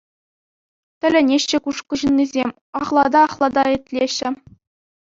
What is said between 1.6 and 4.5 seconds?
Кушкӑ ҫыннисем, ахлата-ахлата итлеҫҫӗ.